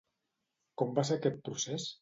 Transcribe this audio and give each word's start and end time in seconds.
Com 0.83 0.97
va 1.01 1.05
ser 1.11 1.21
aquest 1.21 1.41
procés? 1.51 1.89